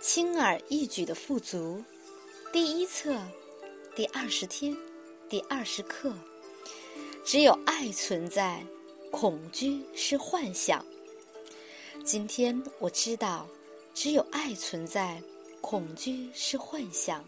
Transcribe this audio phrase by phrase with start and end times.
[0.00, 1.82] 轻而易举的富足，
[2.52, 3.16] 第一册，
[3.94, 4.76] 第二十天，
[5.28, 6.12] 第二十课。
[7.24, 8.62] 只有爱存在，
[9.10, 10.84] 恐惧是幻想。
[12.04, 13.48] 今天我知道，
[13.94, 15.20] 只有爱存在，
[15.60, 17.24] 恐惧是幻想。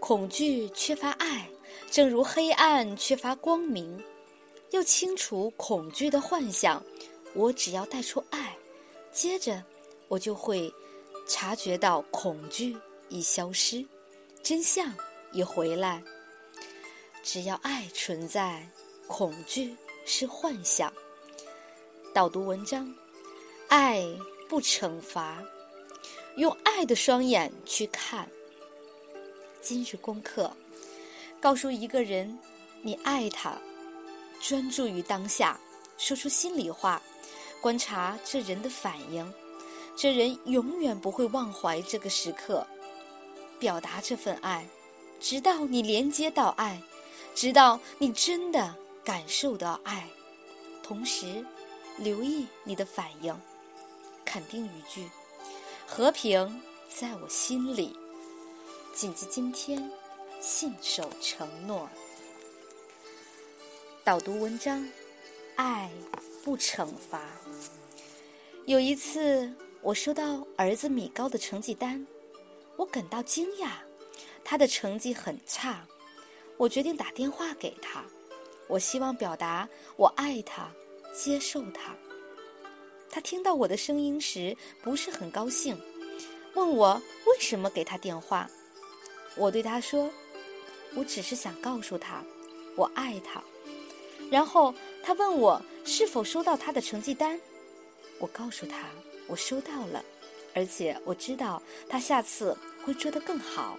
[0.00, 1.48] 恐惧缺乏爱，
[1.90, 4.02] 正如黑暗缺乏光明。
[4.70, 6.82] 要清除恐惧的幻想，
[7.34, 8.56] 我只要带出爱，
[9.12, 9.62] 接着
[10.08, 10.72] 我就会。
[11.28, 12.74] 察觉到恐惧
[13.10, 13.84] 已消失，
[14.42, 14.92] 真相
[15.30, 16.02] 已回来。
[17.22, 18.66] 只要爱存在，
[19.06, 20.90] 恐惧是幻想。
[22.14, 22.92] 导读文章：
[23.68, 24.02] 爱
[24.48, 25.44] 不惩罚，
[26.36, 28.26] 用爱的双眼去看。
[29.60, 30.50] 今日功课：
[31.38, 32.38] 告诉一个人
[32.80, 33.60] 你爱他，
[34.40, 35.60] 专注于当下，
[35.98, 37.02] 说出心里话，
[37.60, 39.30] 观察这人的反应。
[40.00, 42.64] 这人永远不会忘怀这个时刻，
[43.58, 44.64] 表达这份爱，
[45.18, 46.80] 直到你连接到爱，
[47.34, 50.08] 直到你真的感受到爱。
[50.84, 51.44] 同时，
[51.96, 53.36] 留意你的反应。
[54.24, 55.10] 肯定语句：
[55.84, 57.96] 和平在我心里。
[58.94, 59.90] 谨记今天，
[60.40, 61.90] 信守承诺。
[64.04, 64.88] 导读文章：
[65.56, 65.90] 爱
[66.44, 67.20] 不惩罚。
[68.64, 69.52] 有一次。
[69.80, 72.04] 我收到儿子米高的成绩单，
[72.76, 73.70] 我感到惊讶，
[74.44, 75.86] 他的成绩很差。
[76.56, 78.04] 我决定打电话给他，
[78.66, 80.68] 我希望表达我爱他，
[81.14, 81.94] 接受他。
[83.08, 85.80] 他听到我的声音时不是很高兴，
[86.54, 88.50] 问我为什么给他电话。
[89.36, 90.10] 我对他说
[90.96, 92.22] ：“我只是想告诉他，
[92.74, 93.40] 我爱他。”
[94.30, 97.40] 然后他问我是否收到他的成绩单，
[98.18, 98.88] 我告诉他。
[99.28, 100.04] 我收到了，
[100.54, 103.78] 而且我知道他下次会做得更好。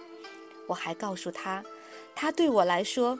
[0.66, 1.62] 我还告诉他，
[2.14, 3.18] 他对我来说，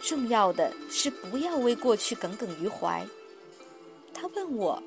[0.00, 3.06] 重要的是不要为过去耿耿于怀。
[4.14, 4.82] 他问我，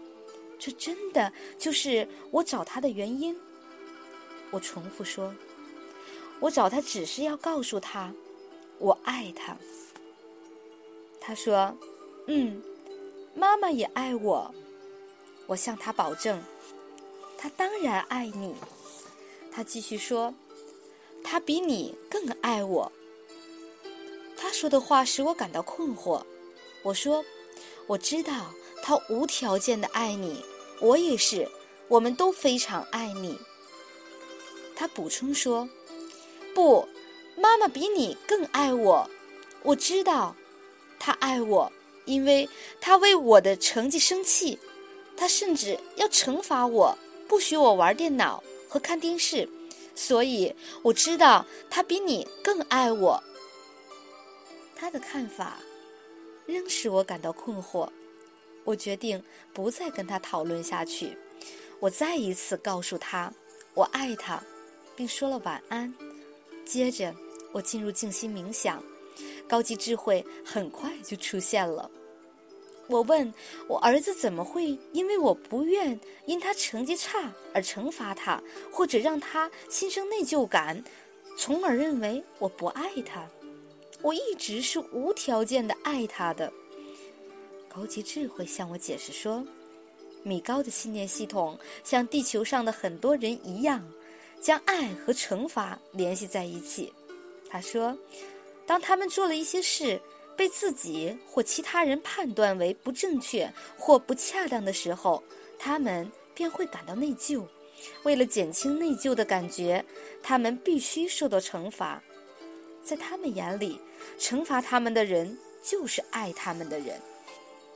[0.59, 3.37] 这真的就是我找他的原因？
[4.49, 5.33] 我重复说，
[6.39, 8.11] 我找他只是要告诉他，
[8.79, 9.55] 我爱他。
[11.21, 11.77] 他说，
[12.25, 12.61] 嗯，
[13.35, 14.53] 妈妈也爱我。
[15.45, 16.41] 我向他保证。
[17.41, 18.53] 他当然爱你，
[19.51, 20.31] 他继续说，
[21.23, 22.91] 他比你更爱我。
[24.37, 26.23] 他说的话使我感到困惑。
[26.83, 27.25] 我说，
[27.87, 28.53] 我知道
[28.83, 30.45] 他无条件的爱你，
[30.81, 31.49] 我也是，
[31.87, 33.35] 我们都非常爱你。
[34.75, 35.67] 他补充说，
[36.53, 36.87] 不，
[37.35, 39.09] 妈妈比你更爱我。
[39.63, 40.35] 我知道，
[40.99, 41.71] 他爱我，
[42.05, 42.47] 因为
[42.79, 44.59] 他为我的成绩生气，
[45.17, 46.95] 他甚至要惩罚我。
[47.31, 49.47] 不许我玩电脑和看电视，
[49.95, 50.53] 所以
[50.83, 53.23] 我知道他比你更爱我。
[54.75, 55.57] 他的看法
[56.45, 57.87] 仍使我感到困惑。
[58.65, 61.17] 我决定不再跟他讨论下去。
[61.79, 63.33] 我再一次告诉他
[63.75, 64.43] 我爱他，
[64.93, 65.91] 并说了晚安。
[66.65, 67.15] 接着
[67.53, 68.83] 我进入静心冥想，
[69.47, 71.89] 高级智慧很快就出现了。
[72.91, 73.33] 我问
[73.69, 80.83] 我儿子怎么会因为我不愿因他成绩差而惩罚他，或者让他心生内疚感，
[81.37, 83.25] 从而认为我不爱他？
[84.01, 86.51] 我一直是无条件的爱他的。
[87.73, 89.41] 高级智慧向我解释说，
[90.21, 93.81] 米高的信念系统像地球上的很多人一样，
[94.41, 96.91] 将爱和惩罚联系在一起。
[97.49, 97.97] 他说，
[98.65, 99.97] 当他们做了一些事。
[100.41, 103.47] 被自己或其他人判断为不正确
[103.77, 105.21] 或不恰当的时候，
[105.59, 107.45] 他们便会感到内疚。
[108.01, 109.85] 为了减轻内疚的感觉，
[110.23, 112.01] 他们必须受到惩罚。
[112.83, 113.79] 在他们眼里，
[114.17, 116.99] 惩罚他们的人就是爱他们的人。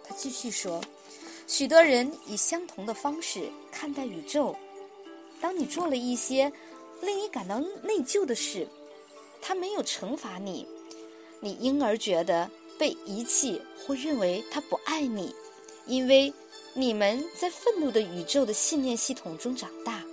[0.03, 0.81] 他继续说
[1.45, 4.55] ：“许多人以相同的方式看待宇宙。
[5.39, 6.51] 当你做了一些
[7.03, 8.68] 令你感到内疚的事，
[9.39, 10.68] 他没有惩罚你。”
[11.45, 15.31] 你因而觉得被遗弃，或认为他不爱你，
[15.86, 16.33] 因为
[16.74, 20.03] 你们在愤怒的宇宙的信念系统中长大，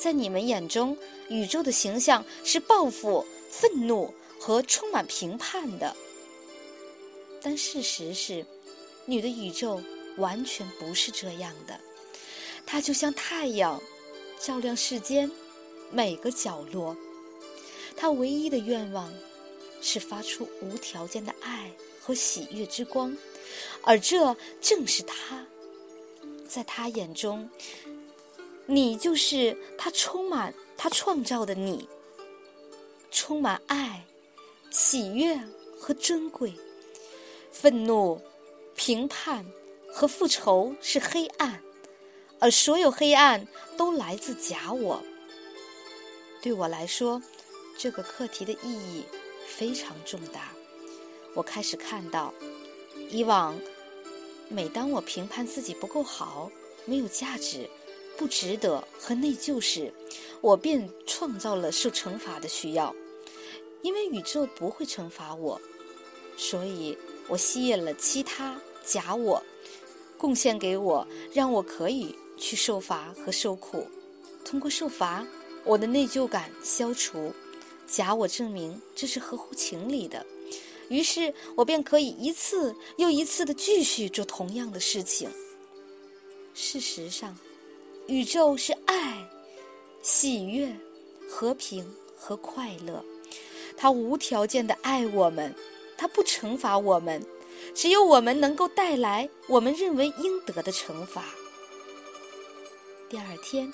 [0.00, 0.96] 在你们眼中，
[1.28, 4.10] 宇宙的形象是报复、愤怒
[4.40, 5.94] 和充满评判的。
[7.42, 8.46] 但事实是，
[9.04, 9.82] 你的宇宙
[10.16, 11.78] 完全不是这样的，
[12.64, 13.78] 它就像太阳，
[14.40, 15.30] 照亮世间
[15.90, 16.96] 每个角落。
[17.94, 19.12] 它唯一的愿望。
[19.80, 21.70] 是发出无条件的爱
[22.00, 23.16] 和喜悦之光，
[23.82, 25.44] 而这正是他，
[26.48, 27.48] 在他眼中，
[28.66, 31.88] 你就是他充满他创造的你，
[33.10, 34.04] 充满爱、
[34.70, 35.38] 喜悦
[35.78, 36.52] 和珍贵。
[37.50, 38.20] 愤怒、
[38.76, 39.44] 评判
[39.90, 41.60] 和复仇是黑暗，
[42.38, 45.02] 而所有黑暗都来自假我。
[46.40, 47.20] 对我来说，
[47.76, 49.02] 这个课题的意义
[49.48, 50.52] 非常重大。
[51.34, 52.32] 我开始看到，
[53.10, 53.58] 以往
[54.48, 56.50] 每当我评判自己不够好、
[56.84, 57.68] 没有价值。
[58.16, 59.94] 不值得和内疚时，
[60.40, 62.92] 我便创造了受惩罚的需要，
[63.82, 65.60] 因为宇宙不会惩罚我，
[66.36, 66.98] 所以
[67.28, 69.40] 我吸引了其他假我，
[70.16, 73.86] 贡献给我，让我可以去受罚和受苦。
[74.44, 75.24] 通过受罚，
[75.62, 77.32] 我的内疚感消除，
[77.88, 80.24] 假我证明这是合乎情理的，
[80.88, 85.28] 于是我便可以一次又一次的继续做同样的事情。
[86.54, 87.36] 事实上。
[88.10, 89.28] 宇宙是爱、
[90.00, 90.74] 喜悦、
[91.28, 91.86] 和平
[92.16, 93.04] 和快乐，
[93.76, 95.54] 它无条件的爱我们，
[95.94, 97.22] 它不惩罚我们，
[97.74, 101.22] 只有我们能够带来我们认为应得的惩罚。
[103.10, 103.70] 第二天，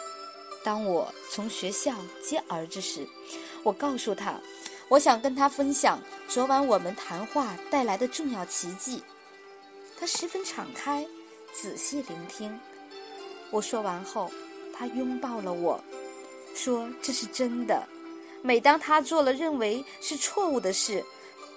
[0.64, 3.06] 当我从学校接儿子时，
[3.64, 4.38] 我告诉他，
[4.88, 9.02] 我想跟他分享昨晚我们谈话带来的重要奇迹。
[9.99, 11.05] 他十分敞开，
[11.52, 12.56] 仔细聆听。
[13.50, 14.31] 我说完后，
[14.72, 15.82] 他拥抱了我，
[16.55, 17.82] 说：“这是真的。
[18.43, 21.02] 每当他做了认为是错误的事，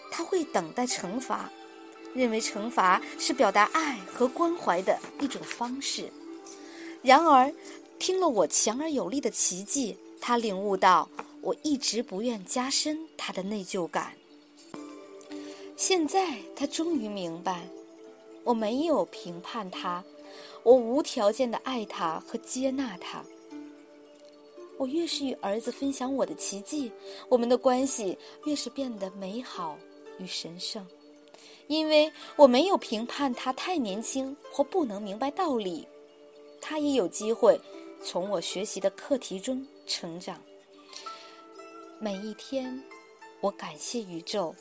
[0.09, 1.51] 他会等待惩罚，
[2.13, 6.09] 认为惩罚是表达爱和关怀的一种方式。
[7.01, 7.51] 然而，
[7.99, 11.09] 听了我强而有力的奇迹，他领悟到
[11.47, 14.11] 我一直不愿加深他的内疚感。
[15.77, 17.65] 现在，他终于明白，
[18.43, 20.03] 我没有评判他。”
[20.63, 23.23] 我无条件的爱他和接纳他。
[24.77, 26.91] 我越是与儿子分享我的奇迹，
[27.29, 29.77] 我们的关系越是变得美好
[30.19, 30.85] 与神圣，
[31.67, 35.87] 因为我没有评判他太年轻或不能明白道理，
[36.59, 37.57] 他也有机会
[38.03, 40.37] 从我学习的课题中成长。
[41.99, 42.81] 每一天，
[43.41, 44.53] 我感谢宇宙，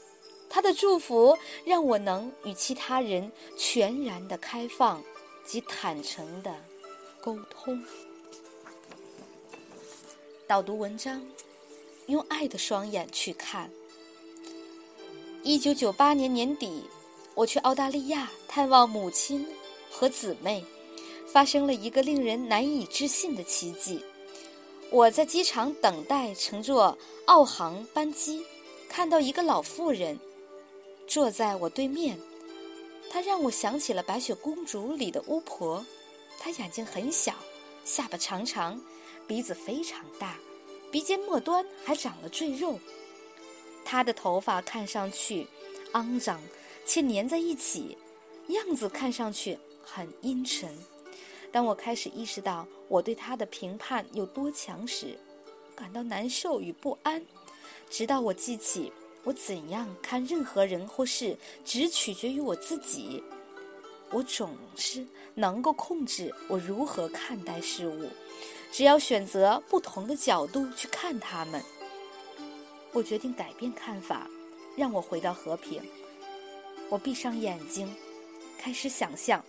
[0.48, 5.02] 他的祝福让我能与其他人全然的开放。
[5.46, 6.52] 及坦诚的
[7.20, 7.80] 沟通。
[10.44, 11.24] 导读文章，
[12.08, 13.70] 用爱的双眼去看。
[15.44, 16.82] 一九九八年年底，
[17.36, 19.46] 我去澳大利亚探望母亲
[19.88, 20.64] 和姊妹，
[21.28, 24.04] 发生了一个令人难以置信的奇迹。
[24.90, 26.96] 我在机场等待乘坐
[27.26, 28.44] 澳航班机，
[28.88, 30.18] 看到一个老妇人
[31.08, 32.18] 坐在我对面。
[33.10, 35.84] 她让我想起了《白雪公主》里的巫婆，
[36.38, 37.34] 她眼睛很小，
[37.84, 38.80] 下巴长长，
[39.26, 40.38] 鼻子非常大，
[40.92, 42.78] 鼻尖末端还长了赘肉。
[43.84, 45.46] 她的头发看上去
[45.92, 46.40] 肮脏
[46.84, 47.98] 且粘在一起，
[48.48, 50.76] 样子看上去很阴沉。
[51.56, 55.18] 当我开始意识到我对他的评判有多强时，
[55.74, 57.24] 感到难受与不安，
[57.88, 58.92] 直到我记起。
[59.24, 63.24] 我怎样看任何人或事，只取决于我自己。
[64.10, 68.10] 我总是能够控制我如何看待事物，
[68.70, 71.62] 只要选择不同的角度去看他们。
[72.92, 74.28] 我决定改变看法，
[74.76, 75.80] 让我回到和平。
[76.90, 77.90] 我闭上眼睛，
[78.58, 79.42] 开始想象，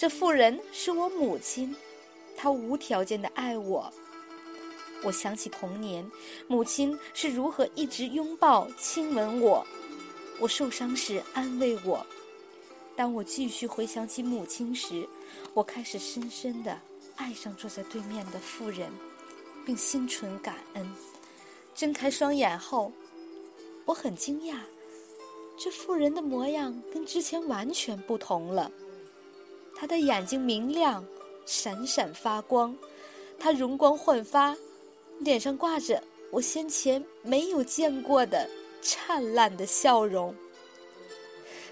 [0.00, 1.76] 这妇人是我母亲，
[2.34, 3.92] 她无条件的爱我。
[5.02, 6.10] 我想起童年，
[6.48, 9.62] 母亲是如何一直拥抱、亲吻我；
[10.40, 12.06] 我受伤时安慰我。
[12.96, 15.06] 当我继续回想起母亲时，
[15.52, 16.80] 我开始深深的
[17.16, 18.90] 爱上坐在对面的妇人，
[19.66, 20.90] 并心存感恩。
[21.74, 22.90] 睁开双眼后，
[23.84, 24.60] 我很惊讶，
[25.58, 28.72] 这妇人的模样跟之前完全不同了。
[29.80, 31.02] 她的眼睛明亮，
[31.46, 32.76] 闪闪发光，
[33.38, 34.54] 她容光焕发。
[35.20, 38.46] 脸上挂着我先前没有见过的
[38.82, 40.34] 灿烂的笑容。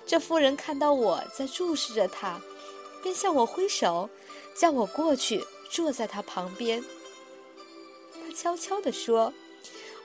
[0.06, 2.40] 这妇人看到我在注视着她，
[3.02, 4.08] 便向我挥手，
[4.56, 6.82] 叫我过去坐在她旁边。
[8.14, 9.34] 她悄悄地说：“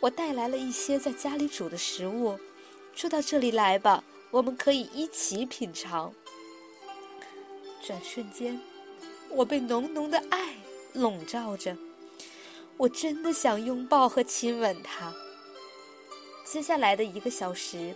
[0.02, 2.38] 我带来了一些在家里煮的食物，
[2.94, 6.14] 坐到这里来吧，我们可以一起品尝。”
[7.86, 8.58] 转瞬间，
[9.30, 10.56] 我被浓浓的爱
[10.94, 11.76] 笼罩着。
[12.78, 15.14] 我真的想拥抱和亲吻他。
[16.46, 17.94] 接下来的一个小时，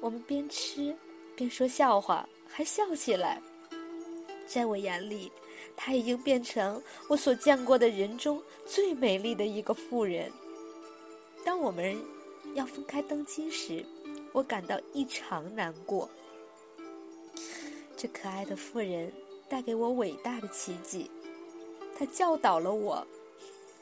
[0.00, 0.96] 我们边吃
[1.36, 3.42] 边说笑话，还笑起来。
[4.46, 5.30] 在我眼里，
[5.76, 10.32] 他已经变成我所见过的人中最美丽的一个妇人。
[11.44, 11.94] 当我们
[12.54, 13.84] 要分开登机时，
[14.32, 16.08] 我感到异常难过。
[18.00, 19.12] 这可爱的妇人
[19.48, 21.10] 带给我伟大的奇迹，
[21.98, 23.04] 她教导了我：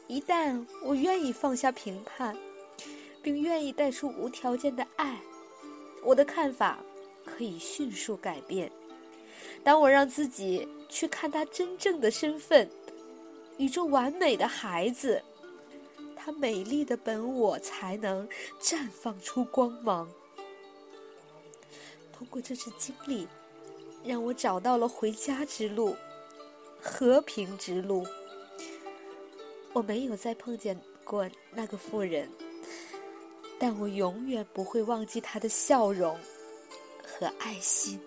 [0.06, 2.34] 一旦我愿意放下评判，
[3.22, 5.20] 并愿意带出无条件的爱，
[6.02, 6.78] 我的看法
[7.26, 8.72] 可以迅速改变。
[9.62, 12.66] 当我让自己去看他真正的身份——
[13.58, 15.22] 宇宙完美的孩子，
[16.16, 18.26] 他美丽的本我才能
[18.62, 20.08] 绽放出光芒。
[22.14, 23.28] 通过这次经历。
[24.06, 25.96] 让我找到了回家之路，
[26.80, 28.06] 和平之路。
[29.72, 32.30] 我没有再碰见过那个妇人，
[33.58, 36.16] 但我永远不会忘记她的笑容
[37.04, 38.00] 和爱心。